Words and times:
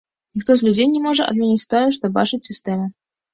Ніхто 0.35 0.53
з 0.61 0.65
людзей 0.67 0.87
не 0.93 1.01
можа 1.03 1.27
адмяніць 1.33 1.67
тое, 1.75 1.83
што 1.99 2.13
бачыць 2.17 2.41
сістэма. 2.49 2.89